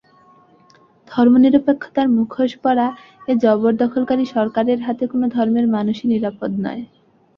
ধর্মনিরপেক্ষতার 1.07 2.07
মুখোশ 2.15 2.51
পরা 2.63 2.87
এ 3.27 3.33
জবরদখলকারী 3.43 4.25
সরকারের 4.35 4.79
হাতে 4.87 5.03
কোনো 5.11 5.25
ধর্মের 5.35 5.65
মানুষই 5.75 6.05
নিরাপদ 6.11 6.51
নয়। 6.65 6.83